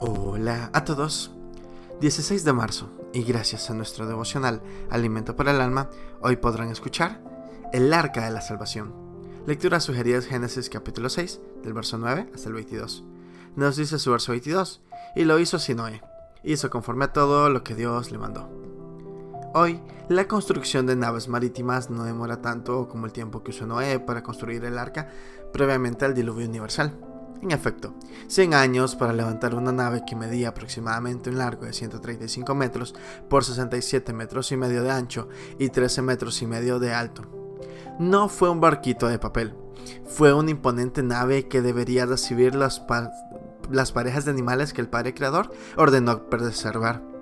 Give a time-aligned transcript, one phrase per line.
[0.00, 1.32] Hola a todos.
[2.00, 5.90] 16 de marzo, y gracias a nuestro devocional Alimento para el Alma,
[6.20, 7.20] hoy podrán escuchar
[7.72, 8.94] El Arca de la Salvación.
[9.44, 13.02] Lectura sugerida es Génesis capítulo 6, del verso 9 hasta el 22.
[13.56, 14.82] Nos dice su verso 22,
[15.16, 16.00] y lo hizo Sinoé,
[16.44, 18.48] hizo conforme a todo lo que Dios le mandó.
[19.52, 23.98] Hoy, la construcción de naves marítimas no demora tanto como el tiempo que usó Noé
[23.98, 25.08] para construir el arca
[25.52, 26.96] previamente al diluvio universal.
[27.40, 27.94] En efecto,
[28.26, 32.94] 100 años para levantar una nave que medía aproximadamente un largo de 135 metros
[33.28, 37.22] por 67 metros y medio de ancho y 13 metros y medio de alto.
[38.00, 39.54] No fue un barquito de papel,
[40.06, 42.82] fue una imponente nave que debería recibir las,
[43.70, 47.17] las parejas de animales que el Padre Creador ordenó preservar.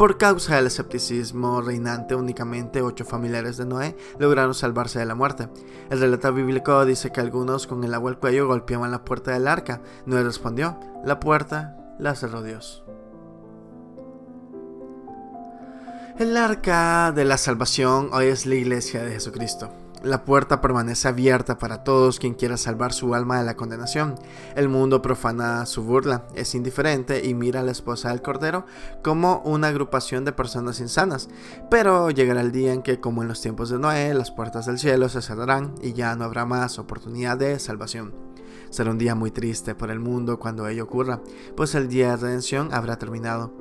[0.00, 5.50] Por causa del escepticismo reinante, únicamente ocho familiares de Noé lograron salvarse de la muerte.
[5.90, 9.46] El relato bíblico dice que algunos con el agua al cuello golpeaban la puerta del
[9.46, 9.82] arca.
[10.06, 12.82] Noé respondió, la puerta la cerró Dios.
[16.18, 19.70] El arca de la salvación hoy es la iglesia de Jesucristo.
[20.02, 24.14] La puerta permanece abierta para todos quien quiera salvar su alma de la condenación.
[24.56, 28.64] El mundo profana su burla, es indiferente y mira a la esposa del Cordero
[29.02, 31.28] como una agrupación de personas insanas.
[31.70, 34.78] Pero llegará el día en que, como en los tiempos de Noé, las puertas del
[34.78, 38.14] cielo se cerrarán y ya no habrá más oportunidad de salvación.
[38.70, 41.20] Será un día muy triste por el mundo cuando ello ocurra,
[41.56, 43.52] pues el día de redención habrá terminado.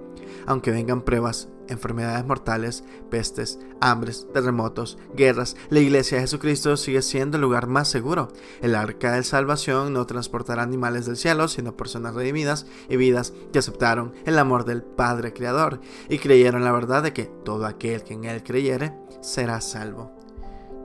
[0.46, 7.38] Aunque vengan pruebas, enfermedades mortales, pestes, hambres, terremotos, guerras, la iglesia de Jesucristo sigue siendo
[7.38, 8.30] el lugar más seguro.
[8.62, 13.60] El arca de salvación no transportará animales del cielo, sino personas redimidas y vidas que
[13.60, 18.14] aceptaron el amor del Padre Creador y creyeron la verdad de que todo aquel que
[18.14, 20.12] en él creyere será salvo.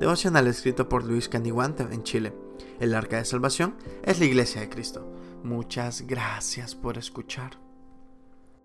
[0.00, 2.34] Devocional escrito por Luis Caniguante en Chile.
[2.80, 5.08] El arca de salvación es la iglesia de Cristo.
[5.42, 7.63] Muchas gracias por escuchar.